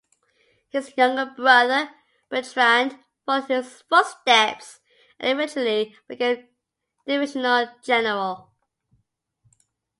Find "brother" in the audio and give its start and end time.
1.27-1.93